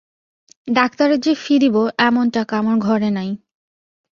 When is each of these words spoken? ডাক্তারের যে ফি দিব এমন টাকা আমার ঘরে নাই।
ডাক্তারের 0.67 1.19
যে 1.19 1.33
ফি 1.35 1.53
দিব 1.59 1.75
এমন 1.99 2.25
টাকা 2.29 2.53
আমার 2.57 2.77
ঘরে 2.79 3.09
নাই। 3.09 3.29